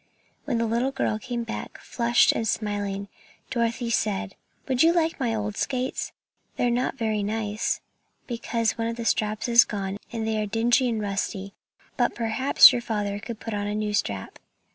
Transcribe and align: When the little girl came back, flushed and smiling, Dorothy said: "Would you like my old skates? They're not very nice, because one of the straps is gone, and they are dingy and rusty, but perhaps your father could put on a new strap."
When 0.45 0.57
the 0.57 0.65
little 0.65 0.91
girl 0.91 1.19
came 1.19 1.43
back, 1.43 1.77
flushed 1.77 2.31
and 2.31 2.47
smiling, 2.47 3.07
Dorothy 3.51 3.91
said: 3.91 4.33
"Would 4.67 4.81
you 4.81 4.93
like 4.93 5.19
my 5.19 5.35
old 5.35 5.57
skates? 5.57 6.11
They're 6.55 6.71
not 6.71 6.97
very 6.97 7.21
nice, 7.21 7.81
because 8.25 8.79
one 8.79 8.87
of 8.87 8.95
the 8.95 9.05
straps 9.05 9.47
is 9.47 9.63
gone, 9.63 9.97
and 10.11 10.25
they 10.27 10.41
are 10.41 10.47
dingy 10.47 10.89
and 10.89 10.99
rusty, 10.99 11.53
but 11.97 12.15
perhaps 12.15 12.73
your 12.73 12.81
father 12.81 13.19
could 13.19 13.39
put 13.39 13.53
on 13.53 13.67
a 13.67 13.75
new 13.75 13.93
strap." 13.93 14.39